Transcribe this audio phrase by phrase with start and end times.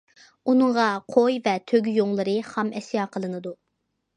[0.53, 3.55] ئۇنىڭغا قوي ۋە تۆگە يۇڭلىرى خام ئەشيا قىلىنىدۇ.